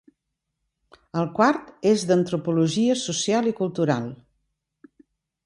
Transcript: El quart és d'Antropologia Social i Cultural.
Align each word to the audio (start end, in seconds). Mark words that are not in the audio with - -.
El 1.23 1.29
quart 1.39 1.69
és 1.89 2.07
d'Antropologia 2.13 2.97
Social 3.03 3.53
i 3.53 3.55
Cultural. 3.61 4.11